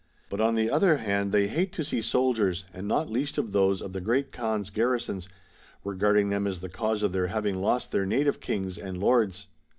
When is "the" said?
0.55-0.67, 3.93-4.01, 6.61-6.69